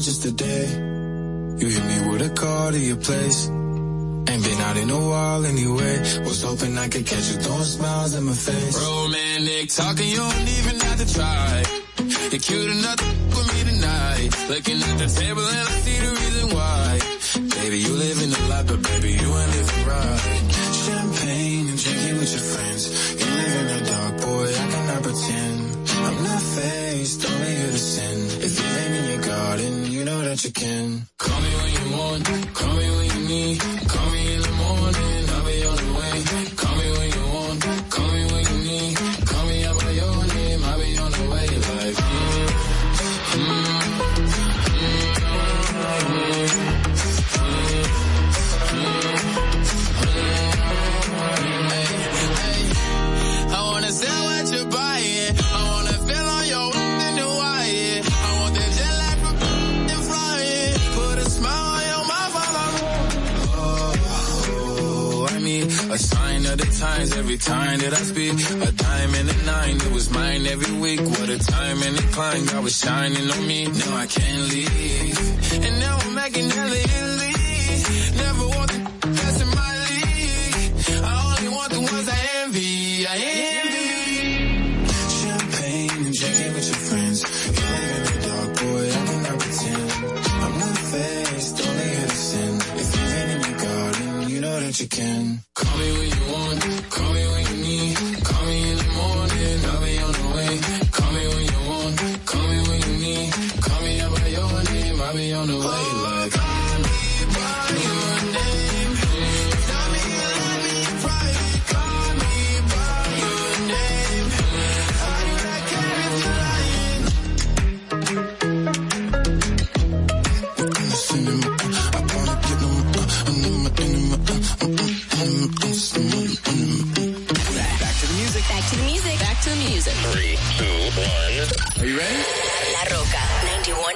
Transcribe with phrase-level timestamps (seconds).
[0.00, 0.06] 105.7.
[0.06, 0.66] Caught it bad just today.
[1.60, 3.48] You hit me with a call to your place.
[3.48, 5.98] Ain't been out in a while anyway.
[6.24, 8.76] Was hoping I could catch you throwing smiles in my face.
[8.80, 11.62] Romantic talking, you don't even have to try.
[12.30, 13.06] You're cute enough to
[13.36, 14.28] with me tonight.
[14.48, 17.00] Looking at the table and I see the reason why.
[17.60, 20.20] Baby, you living a lot, but baby, you ain't living right.
[20.84, 22.82] Champagne and drinking with your friends.
[23.20, 25.60] You live in the dark, boy, I cannot pretend.
[25.90, 28.29] I'm not faced, only here to sin.
[30.30, 31.06] That you can.
[31.18, 33.69] Call me when you want, call me when you need.
[66.70, 68.32] Times every time that I speak.
[68.32, 71.00] A diamond and a nine, it was mine every week.
[71.00, 73.66] What a time and a climb, God was shining on me.
[73.66, 75.18] Now I can't leave.
[75.64, 77.34] And now I'm making hella Italy.
[78.16, 80.54] Never want the best in my league.
[81.02, 83.06] I only want the ones I envy.
[83.06, 83.16] I
[83.58, 83.88] envy.
[85.20, 87.18] Champagne and drinking with your friends.
[87.46, 89.88] You live in the dark, boy, I cannot pretend.
[90.44, 91.92] I'm not faced, only
[92.28, 92.54] sin.
[92.82, 95.49] If you live in your garden, you know that you can.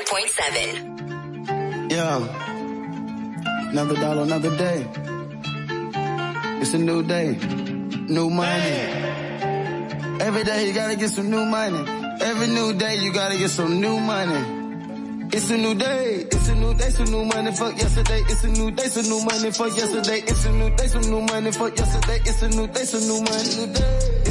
[0.04, 1.90] 91.7.
[1.90, 2.20] Yeah.
[3.70, 4.86] Another dollar, another day.
[6.60, 7.36] It's a new day.
[8.08, 8.76] New money.
[10.20, 11.88] Every day you gotta get some new money.
[12.20, 14.62] Every new day you gotta get some new money.
[15.32, 16.26] It's a new day.
[16.30, 17.52] It's a new day, some new money.
[17.52, 18.20] Fuck yesterday.
[18.28, 19.50] It's a new day, some new money.
[19.50, 20.20] Fuck yesterday.
[20.20, 21.50] It's a new day, some new money.
[21.50, 22.20] Fuck yesterday.
[22.24, 23.56] It's a new day, some new money.
[23.56, 24.23] New day,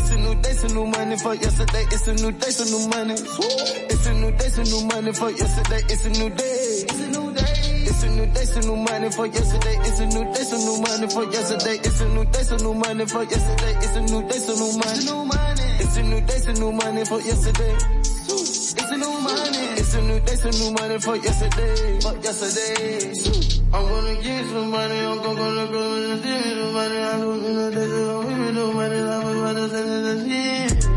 [0.52, 1.16] some new money.
[1.18, 1.84] Fuck yesterday.
[1.92, 3.14] It's a new day, some new money.
[3.14, 5.14] It's a new day, some new money.
[5.14, 5.82] Fuck yesterday.
[5.90, 6.44] It's a new day.
[6.44, 7.74] It's a new day.
[7.86, 9.76] It's a new day, some new money for yesterday.
[9.80, 11.76] It's a new day, some new money for yesterday.
[11.84, 13.74] It's a new day, some new money for yesterday.
[13.78, 15.64] It's a new day, some new money.
[15.80, 17.76] It's a new day, some new money for yesterday.
[17.76, 19.58] It's a new money.
[19.80, 22.00] It's a new day, some new money for yesterday.
[22.02, 23.14] For yesterday.
[23.74, 25.00] I'm gonna get some money.
[25.00, 26.98] I'm gonna go and give me some money.
[26.98, 29.33] I'm gonna give me some money.
[29.54, 30.53] Gonna send it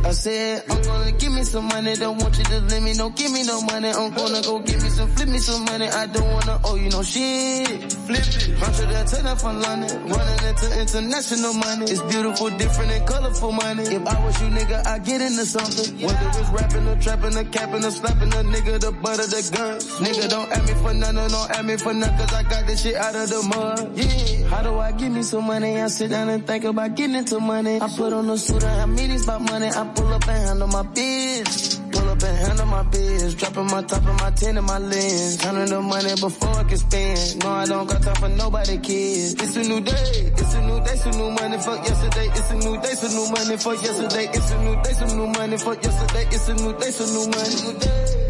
[0.06, 1.94] I said, I'm gonna give me some money.
[1.97, 3.11] Don't want you to let me know.
[3.11, 3.88] Give me no money.
[3.88, 5.88] I'm gonna go give me some, flip me some money.
[5.88, 7.93] I don't wanna owe you no shit.
[7.93, 8.56] Flip it.
[8.56, 10.06] Hundred that ten up from London.
[10.06, 11.87] Running into international money.
[11.91, 13.82] It's beautiful, different and colorful money.
[13.82, 15.99] If I was you, nigga, I'd get into something.
[15.99, 19.43] Whether it's rapping or trapping or capping or slapping a nigga, the butt of the
[19.56, 19.81] gun.
[20.06, 22.82] Nigga, don't ask me for nothing, don't ask me for nothing, cause I got this
[22.82, 23.99] shit out of the mud.
[23.99, 24.47] Yeah.
[24.50, 25.81] How do I give me some money?
[25.81, 27.81] I sit down and think about getting into money.
[27.81, 29.67] I put on a suit, I have meetings about money.
[29.67, 31.81] I pull up and handle my biz.
[31.93, 33.34] Pull up and handle my biz.
[33.34, 35.37] Dropping my top and my ten and my lens.
[35.40, 37.43] Counting the money before I can spend.
[37.43, 39.34] No, I don't got time for nobody kids.
[39.34, 40.10] It's a new day.
[40.40, 41.58] It's a new day, some new money.
[41.58, 42.28] Fuck yesterday.
[42.38, 43.56] It's a new day, some new money.
[43.56, 44.26] Fuck yesterday.
[44.37, 45.56] It's a new day, some new money.
[45.58, 46.25] Fuck yesterday.
[46.37, 47.56] It's a new day, some new money.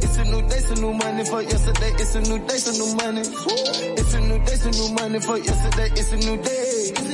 [0.07, 1.25] It's a new day, some new money.
[1.25, 1.93] Fuck yesterday.
[2.01, 3.21] It's a new day, some new money.
[3.21, 5.21] It's a new day, some new money.
[5.21, 5.89] Fuck yesterday.
[5.99, 7.06] It's a new day.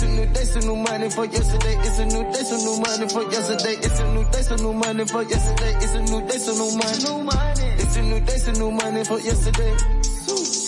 [0.00, 0.44] It's a new day.
[0.44, 1.74] Some new money for yesterday.
[1.80, 3.74] It's a new day, some new money for yesterday.
[3.82, 5.74] It's a new day, some new money for yesterday.
[5.74, 7.74] It's a new day, some new money.
[7.82, 9.74] It's a new day, some new money for yesterday.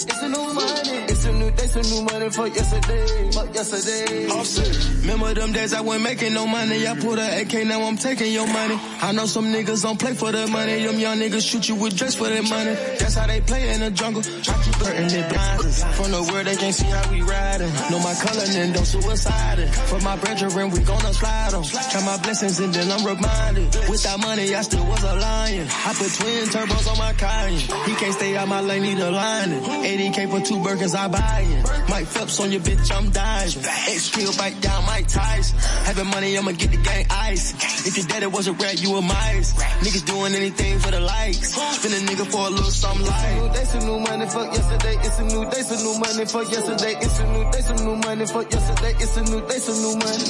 [0.02, 1.04] It's a new money.
[1.12, 3.30] It's a new day, some new money for yesterday.
[3.32, 4.28] For yesterday.
[4.30, 4.88] Offset.
[5.02, 6.86] Remember them days I wasn't making no money.
[6.86, 8.78] I put a AK, now I'm taking your money.
[9.02, 10.86] I know some niggas don't play for the money.
[10.86, 12.74] Them young niggas shoot you with dress for their money.
[12.98, 14.22] That's how they play in the jungle.
[14.22, 15.84] I keep hurting their blinders.
[15.84, 17.72] From the world they can't see how we riding.
[17.90, 19.68] Know my color and don't suicide.
[19.90, 21.64] For my brethren, we gonna slide on.
[21.64, 23.68] Count my blessings and then I'm reminded.
[23.90, 25.68] Without money, I still was a lion.
[25.68, 27.58] I put twin turbos on my Cayenne.
[27.84, 29.60] He can't stay out my lane, need a lining.
[30.00, 31.88] 80 80k for two burgers, I buy it.
[31.88, 33.50] Mike Phelps on your bitch, I'm dying.
[33.50, 35.58] X kill bite down Mike Tyson.
[35.84, 37.52] Having money, I'ma get the gang ice.
[37.86, 39.52] If your daddy was a rat, you a mice.
[39.84, 41.54] Niggas doing anything for the likes.
[41.54, 43.20] Spend a nigga for a little something like.
[43.20, 44.96] It's a new day, some new money, fuck yesterday.
[45.00, 46.94] It's a new day, some new money, fuck yesterday.
[47.00, 48.92] It's a new day, some new money, fuck yesterday.
[49.00, 50.26] It's a new day, some new money.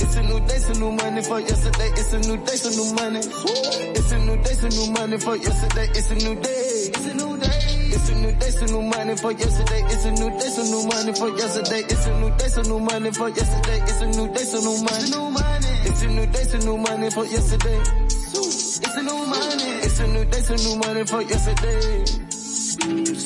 [0.00, 1.90] It's a new day, some new money, fuck yesterday.
[1.96, 3.20] It's a new day, some new money.
[3.20, 5.88] It's a new day, some new money, fuck yesterday.
[5.94, 6.90] It's a new day.
[6.90, 7.29] It's a new
[8.40, 8.48] day.
[8.48, 9.82] It's a new day, some new money for yesterday.
[9.84, 11.80] It's a new day, some new money for yesterday.
[11.80, 13.80] It's a new day, some new money for yesterday.
[13.82, 15.66] It's a new day, some new money.
[15.84, 17.80] It's a new day, some new money for yesterday.
[18.32, 19.70] It's a new money.
[19.84, 22.04] It's a new day, some new money for yesterday.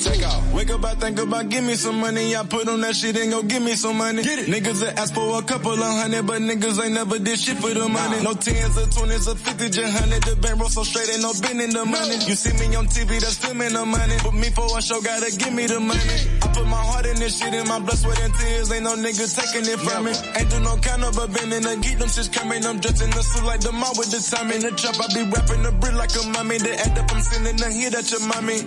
[0.03, 0.24] Check.
[0.65, 2.35] Wake up, I think about give me some money.
[2.35, 4.23] I put on that shit and go give me some money.
[4.23, 4.47] Get it.
[4.49, 7.69] Niggas that ask for a couple of hundred, but niggas ain't never did shit for
[7.69, 8.23] the money.
[8.23, 10.23] No tens or twenties or fifties, just hundred.
[10.23, 12.17] The bankroll so straight, ain't no bending the money.
[12.25, 14.17] You see me on TV, that's filming the money.
[14.25, 16.17] But me for a show, gotta give me the money.
[16.41, 18.71] I put my heart in this shit, in my blood, sweat, and tears.
[18.73, 20.17] Ain't no nigga taking it from me.
[20.33, 22.01] Ain't do no kind of but bending the geek.
[22.01, 24.65] Them shits coming, I'm dressed in the suit like the mom with the time in
[24.65, 24.97] the trap.
[24.97, 26.57] I be rapping the brick like a mommy.
[26.57, 28.65] They act up, I'm sending the hit at your mommy.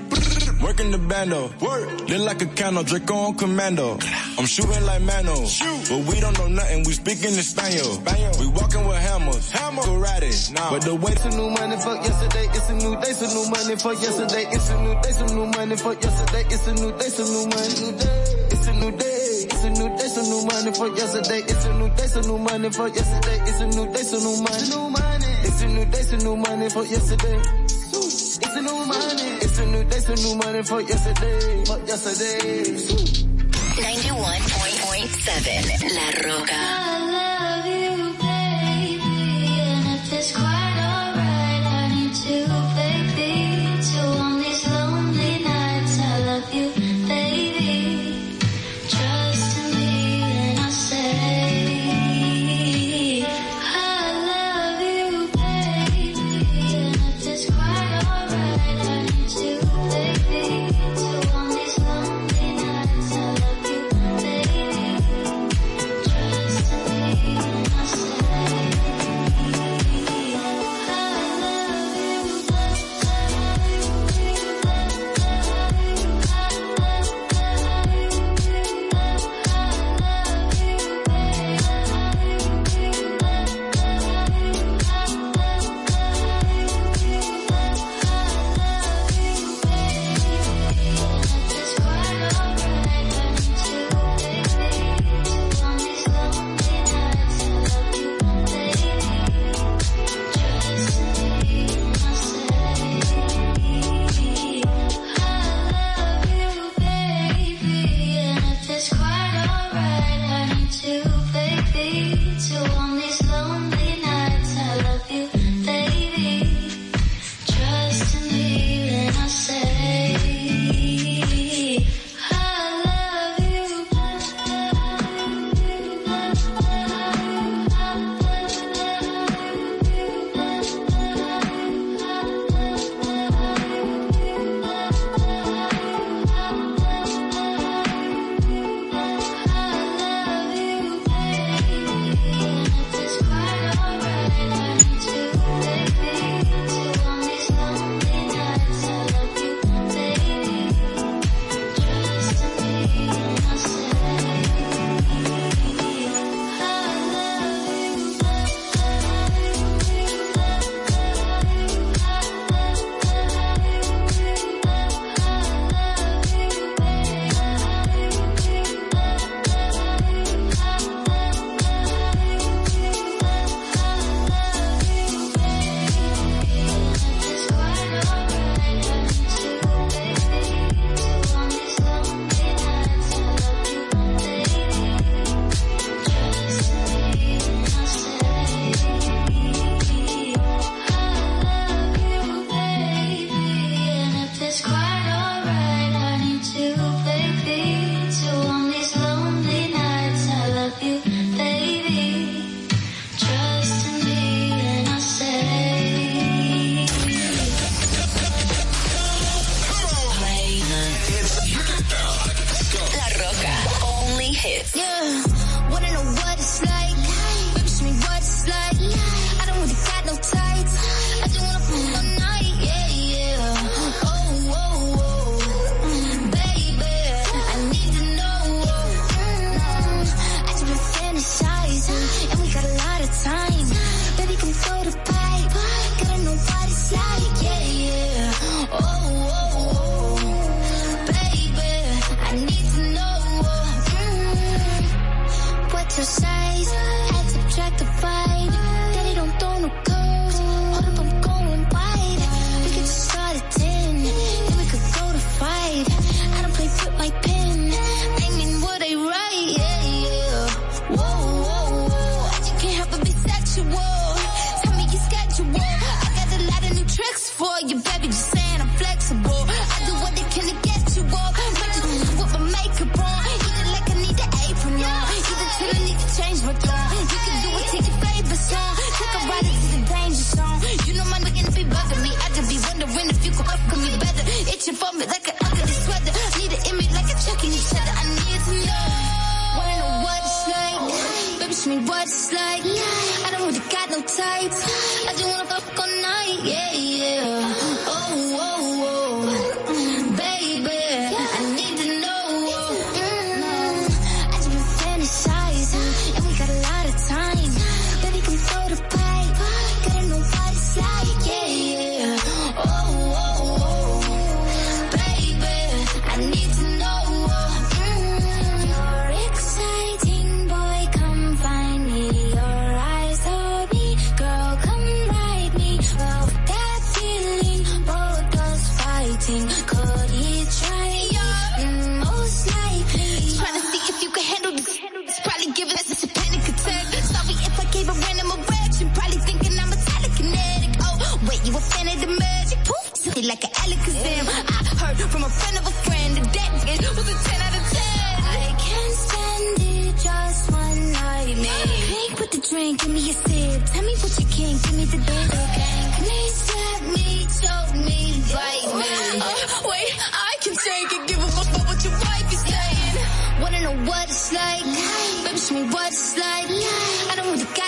[0.63, 1.51] Working the bando.
[1.61, 2.09] Work.
[2.09, 3.97] Lit like a candle, Draco on commando.
[4.39, 5.47] I'm shooting like Mano.
[5.47, 5.89] Shoot.
[5.89, 8.03] But we don't know nothing, we speaking in Spaniel.
[8.41, 9.51] We walking with hammers.
[9.53, 9.83] Hammer.
[9.83, 10.53] Karate.
[10.53, 10.71] Nah.
[10.71, 12.47] But the way It's a new money, fuck yesterday.
[12.51, 14.45] It's a new day, some new money, fuck yesterday.
[14.51, 16.45] It's a new day, some new money, fuck yesterday.
[16.51, 17.79] It's a new day, some new money.
[18.51, 19.19] It's a new day.
[19.47, 21.41] It's a new day, some new money for yesterday.
[21.47, 23.39] It's a new day, some new money for yesterday.
[23.47, 25.31] It's a new day, some new money.
[25.47, 27.39] It's a new day, some new money for yesterday.
[27.95, 29.18] It's a new money.
[29.59, 31.65] It's a new day, some new money for yesterday.
[31.65, 32.63] For yesterday.
[33.75, 37.38] 91.7 La Roca.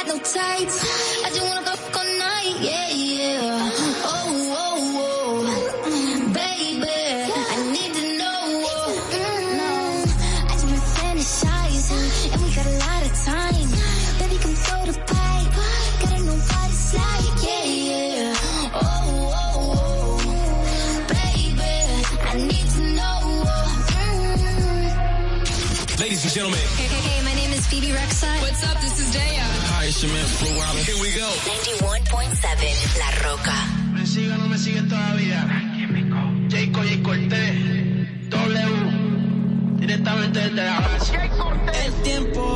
[0.05, 1.25] got no tights.
[1.25, 1.70] I just wanna
[30.41, 31.29] Here we go.
[31.77, 33.53] 91.7 La Roca.
[33.93, 35.47] Me sigue o no me sigue todavía.
[36.49, 38.31] Jacob y Cortés.
[38.31, 39.77] W.
[39.81, 41.15] Directamente desde la base.
[41.85, 42.50] El tiempo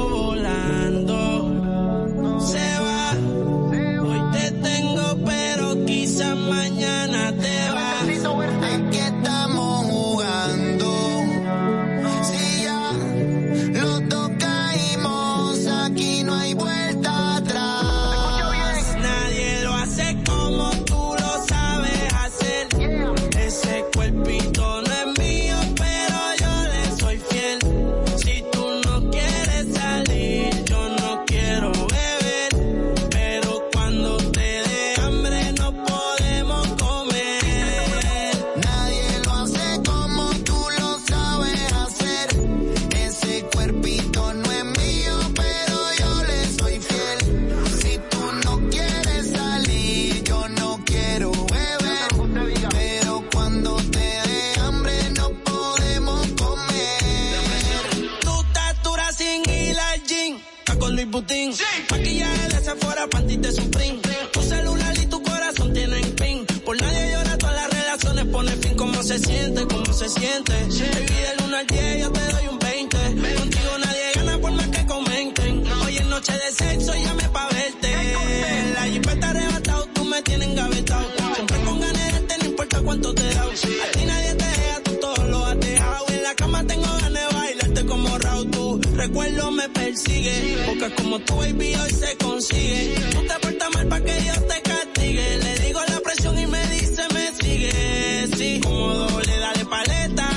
[89.45, 90.65] diablo me persigue.
[90.67, 92.95] Pocas como tu baby hoy se consigue.
[93.13, 95.39] Tú te portas mal para que Dios te castigue.
[95.39, 98.29] Le digo la presión y me dice me sigue.
[98.37, 100.29] Sí, como doble, dale paleta.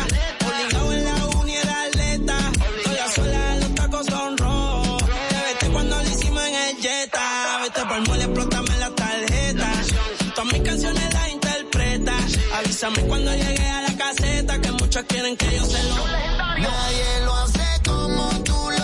[0.46, 2.38] Obligado en la uni era atleta.
[2.84, 5.04] Sola sola los tacos son rojos.
[5.30, 7.60] Te vete cuando lo hicimos en el Jetta.
[7.64, 9.72] Vete pa'l mole, explótame la tarjeta.
[10.36, 12.14] Todas mis canciones las interpreta.
[12.58, 15.96] Avísame cuando llegue a la caseta que muchos quieren que yo se lo.
[16.58, 18.77] Nadie lo hace como tú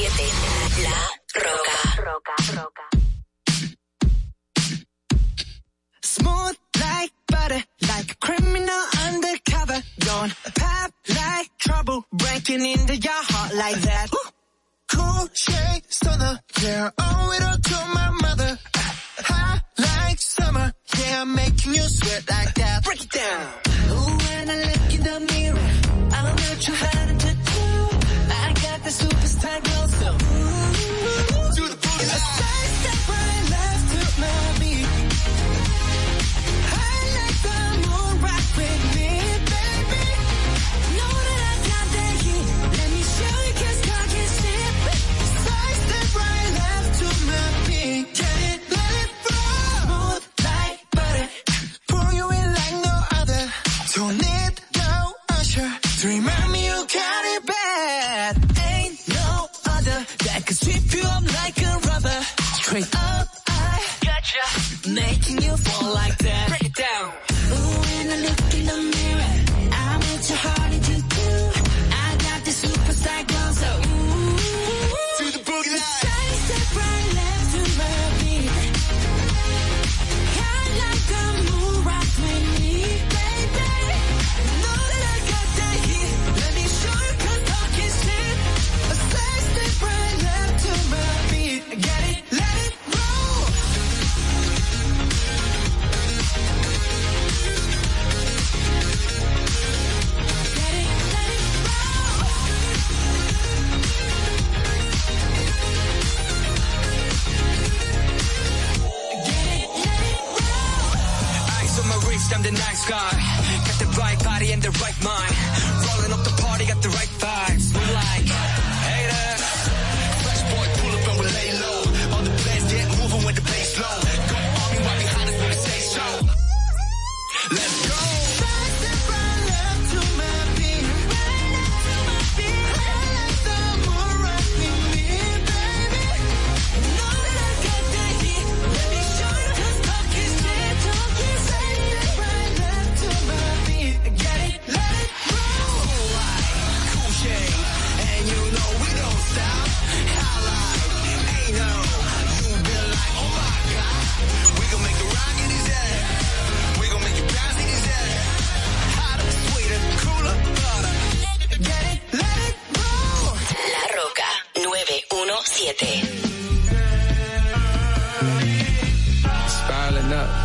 [0.00, 0.39] 91.7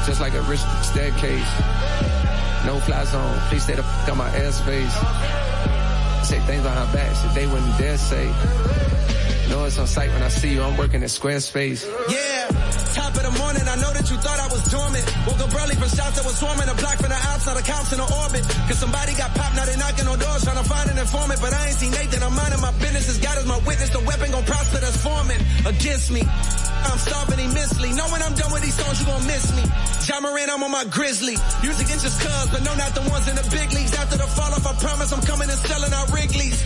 [0.05, 1.51] just like a rich staircase.
[2.65, 4.95] No fly zone, please stay the f out my airspace.
[6.25, 8.25] Say things behind back, shit they wouldn't dare say.
[9.49, 11.85] Know it's on sight when I see you, I'm working at Squarespace.
[12.09, 12.49] Yeah,
[12.97, 15.05] top of the morning, I know that you thought I was dormant.
[15.29, 17.93] Woke up early from shots that was swarming, a block from the outside, the cops
[17.93, 18.41] in the orbit.
[18.65, 21.37] Cause somebody got popped, now they knocking on doors, trying to find an informant.
[21.37, 24.33] But I ain't seen Nathan, I'm minding my business, God is my witness, the weapon
[24.33, 26.25] gon' prosper that's forming against me.
[26.85, 29.63] I'm starving immensely, know when I'm done with these songs, you gon' miss me.
[30.07, 31.35] Ja Morant, I'm on my grizzly.
[31.61, 33.93] Music ain't just cuz, but no, not the ones in the big leagues.
[33.95, 36.63] After the fall off, I promise I'm coming and selling out Wrigley's.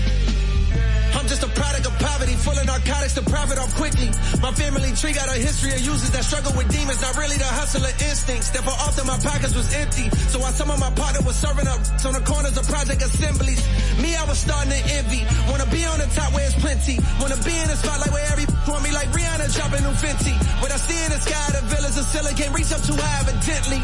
[1.15, 4.10] I'm just a product of poverty, full of narcotics to profit off quickly.
[4.41, 7.50] My family tree got a history of users that struggle with demons, not really the
[7.50, 8.50] hustler instincts.
[8.50, 10.10] Therefore often my pockets was empty.
[10.32, 13.62] So while some of my partner was serving up on the corners of project assemblies,
[14.02, 15.26] me I was starting to envy.
[15.50, 17.00] Wanna be on the top where it's plenty.
[17.19, 20.36] Wanna be in the spotlight where every want me like Rihanna dropping new Fenty.
[20.62, 23.80] What I see in the sky, the villas of can't reach up too high evidently.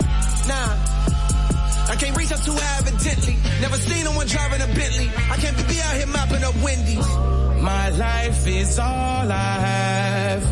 [0.47, 1.04] Nah.
[1.95, 3.38] I can't reach up too high evidently.
[3.62, 5.10] Never seen no one driving a Bentley.
[5.31, 7.08] I can't be out here mopping up Wendy's.
[7.63, 10.43] My life is all I have.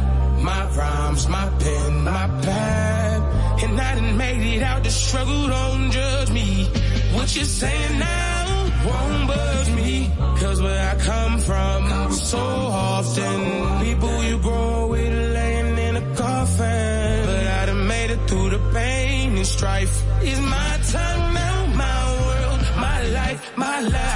[0.42, 3.62] My rhymes, my pen, my pad.
[3.62, 6.64] And I done made it out the struggle, don't judge me.
[7.12, 10.12] What you saying now won't budge me.
[10.40, 17.26] Cause where I come from, so often, people you grow with laying in a coffin.
[17.26, 19.13] But I done made it through the pain
[19.46, 20.04] strife.
[20.24, 21.34] Is my time
[21.76, 24.13] my world, my life, my life.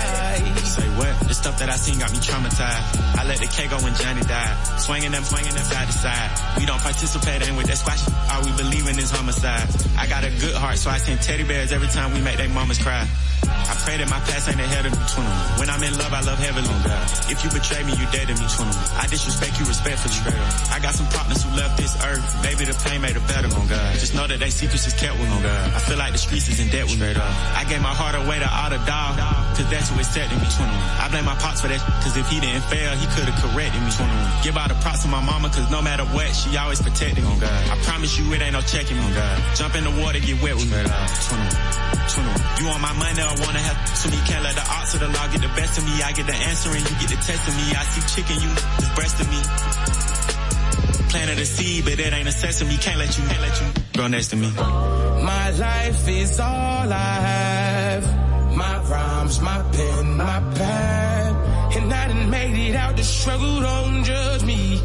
[1.38, 1.58] Say what?
[1.58, 3.18] The stuff that I seen got me traumatized.
[3.18, 4.80] I let the K go when Johnny died.
[4.80, 6.30] Swinging them, swinging them side to side.
[6.58, 8.04] We don't participate in with that squash.
[8.32, 9.68] All we believe in is homicide.
[9.98, 12.48] I got a good heart, so I send teddy bears every time we make they
[12.48, 13.08] mamas cry.
[13.48, 15.60] I pray that my past ain't ahead of me, 21.
[15.60, 16.68] When I'm in love, I love heavily.
[16.68, 17.04] Oh God.
[17.32, 18.72] If you betray me, you dead to me, 21.
[18.96, 20.14] I disrespect you respectfully.
[20.14, 20.40] Straight.
[20.72, 22.24] I got some partners who left this earth.
[22.44, 23.92] Baby, the pain made it better, oh God.
[24.00, 25.76] Just know that they secrets is kept with me, oh God.
[25.76, 27.12] I feel like the streets is in debt with me.
[27.12, 27.24] Up.
[27.56, 29.20] I gave my heart away to all the dog,
[29.56, 30.72] cause that's what it said to me, 21.
[30.72, 33.92] I blame my pops for that, cause if he didn't fail, he could've corrected me,
[33.92, 34.48] 21.
[34.48, 37.28] Give all the props to my mama, cause no matter what, she always protected me,
[37.28, 37.62] oh God.
[37.68, 39.36] I promise you it ain't no checking me, oh God.
[39.60, 41.68] Jump in the water, get wet with me, 21.
[42.08, 42.64] 21.
[42.64, 44.18] You want my money I wanna have so me?
[44.24, 46.00] Can't let the odds of the law get the best of me.
[46.02, 47.66] I get the answer and you get the test of me.
[47.76, 49.42] I see chicken, you just breast of me.
[51.12, 52.78] Planted a seed, but it ain't a sesame.
[52.78, 54.50] Can't let you, can't let you grow next to me.
[54.56, 58.56] My life is all I have.
[58.56, 61.17] My rhymes, my pen, my pad.
[61.88, 64.78] And I done made it out the struggle, don't judge me.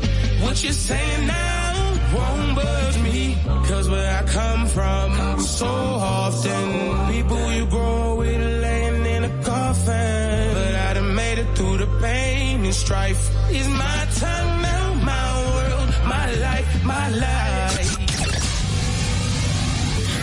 [0.45, 3.37] What you saying now won't budge me.
[3.67, 10.55] Cause where I come from, so often, people you grow with laying in a coffin.
[10.55, 13.23] But I done made it through the pain and strife.
[13.51, 17.99] Is my time now, my world, my life, my life.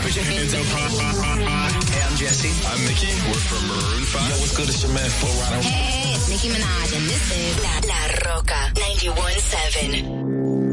[0.01, 0.63] Put your hands up.
[0.63, 2.49] Hey, I'm Jesse.
[2.71, 3.11] I'm Nikki.
[3.27, 4.29] We're from Maroon 5.
[4.29, 4.69] Yo, what's good?
[4.69, 5.61] It's your man, Flo Rida.
[5.61, 10.68] Hey, it's Nicki Minaj, and this is La, La Rocka 91.7.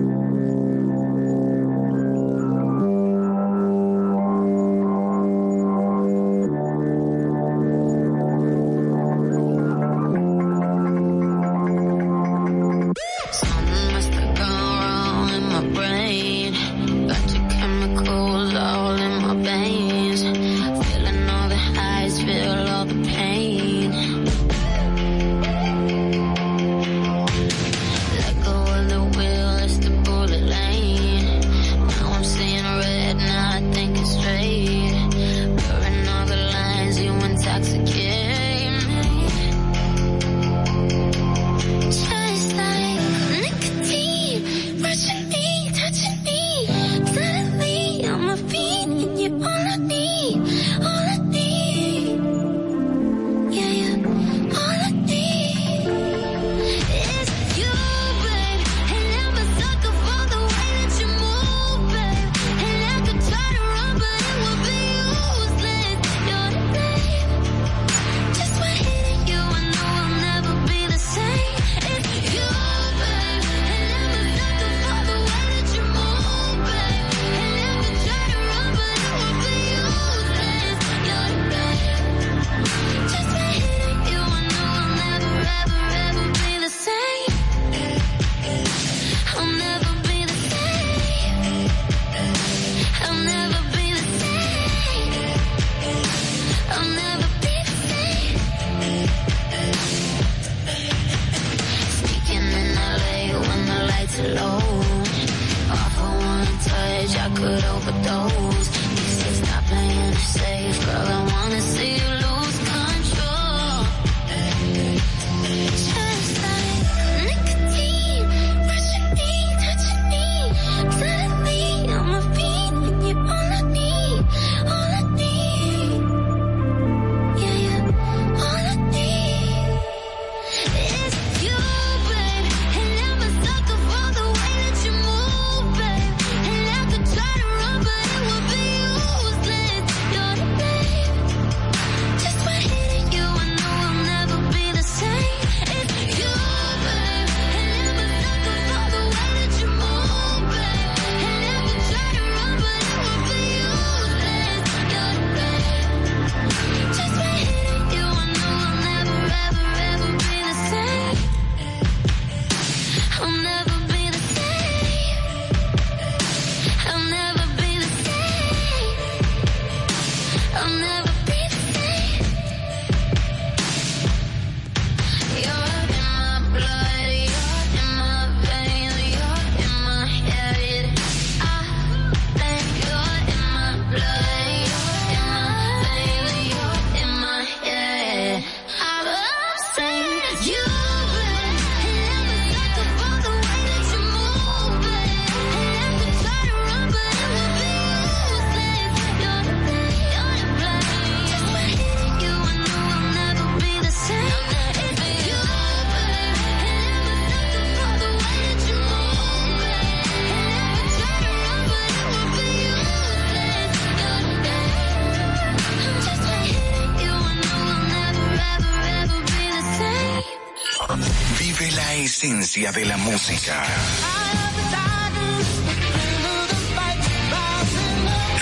[222.57, 223.63] de la música.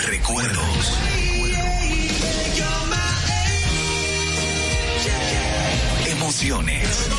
[0.07, 0.97] Recuerdos.
[6.07, 7.09] Emociones.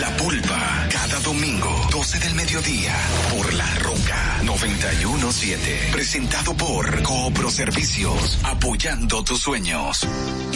[0.00, 1.83] La pulpa, cada domingo,
[2.14, 2.94] 12 del mediodía,
[3.30, 5.90] por La Roca 917.
[5.92, 10.06] Presentado por Coopro Servicios, apoyando tus sueños.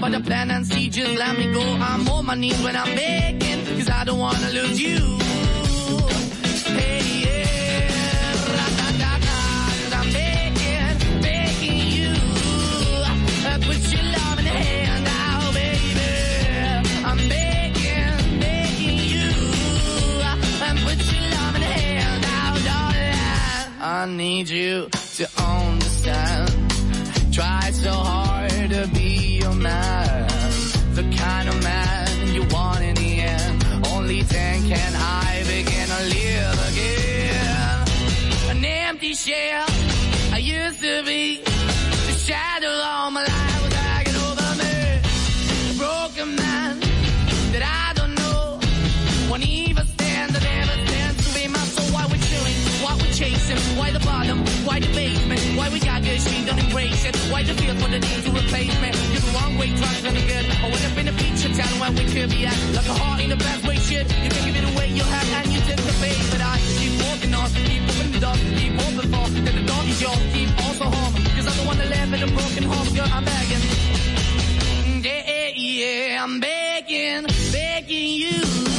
[0.00, 1.60] But the plan and see, just let me go.
[1.60, 4.96] I'm on my knees when I'm begging, cause I don't wanna lose you.
[6.78, 9.38] Hey, yeah, ra-da-da-da,
[9.76, 12.12] 'cause I'm begging, begging you.
[13.48, 16.10] Uh, Put your love in the hand out, baby.
[17.10, 19.30] I'm begging, begging you.
[20.28, 23.18] Uh, And put your love in the hand out, darling.
[23.82, 26.48] I need you to understand.
[27.36, 28.29] Try so hard
[28.82, 30.09] to be your man.
[56.58, 57.16] Embrace it.
[57.30, 58.90] Why the feel for the need to replace me?
[59.12, 60.46] You're the wrong way, trying to good.
[60.64, 62.58] I went up in a feature town where we could be at.
[62.74, 64.06] Like a heart in a bad way, shit.
[64.22, 66.16] You can give it away, you have, and you tend to pay.
[66.32, 69.26] But I keep walking on, keep moving the dog, keep open for.
[69.44, 71.14] That the dog is yours, keep also home.
[71.36, 73.62] Cause I'm the one that live in a broken home, girl, I'm begging.
[75.04, 78.69] Yeah, yeah, I'm begging, begging you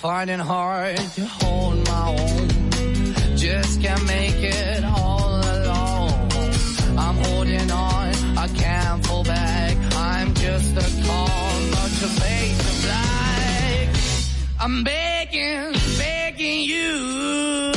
[0.00, 2.48] finding hard to hold my own.
[3.36, 6.28] Just can't make it all alone.
[6.96, 9.76] I'm holding on, I can't fall back.
[9.96, 13.88] I'm just a call, not to face the black.
[14.60, 17.72] I'm begging, begging you.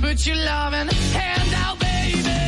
[0.00, 2.38] Put your loving hand out, baby.